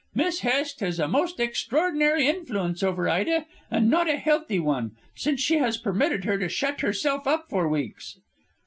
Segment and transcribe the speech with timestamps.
[0.15, 5.39] "Miss Hest has a most extraordinary influence over Ida, and not a healthy one, since
[5.41, 8.17] she has permitted her to shut herself up for weeks."